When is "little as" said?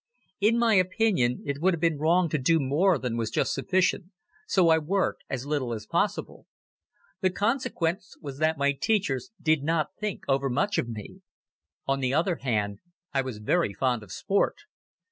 5.45-5.85